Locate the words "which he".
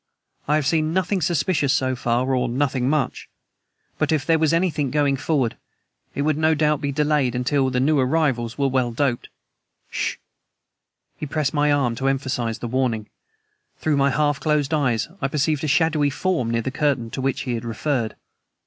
17.21-17.53